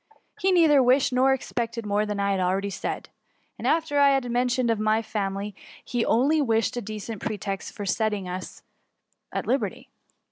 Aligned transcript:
He 0.39 0.51
nettber 0.51 0.83
wish 0.83 1.13
ed 1.13 1.15
nor 1.15 1.31
expected 1.31 1.85
more 1.85 2.07
than 2.07 2.19
I 2.19 2.31
had 2.31 2.39
akeady 2.39 2.71
said. 2.73 3.09
After 3.63 3.97
what 3.97 4.01
I 4.03 4.09
had 4.09 4.31
mentioned 4.31 4.71
of 4.71 4.79
my 4.79 5.03
family^ 5.03 5.53
he 5.85 6.03
only 6.03 6.41
wished 6.41 6.75
a 6.75 6.81
decent 6.81 7.21
pretext 7.21 7.75
for 7.75 7.85
setting 7.85 8.27
us 8.27 8.63
at 9.31 9.45
liberty." 9.45 9.89